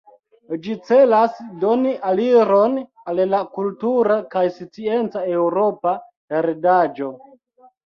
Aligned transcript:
Ĝi 0.61 0.77
celas 0.85 1.35
doni 1.63 1.91
aliron 2.11 2.79
al 3.13 3.21
la 3.35 3.43
kultura 3.59 4.17
kaj 4.33 4.45
scienca 4.57 5.25
eŭropa 5.37 5.97
heredaĵo. 6.37 7.15